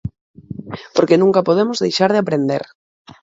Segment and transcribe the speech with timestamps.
[0.95, 2.63] Porque nunca podemos deixar de aprender.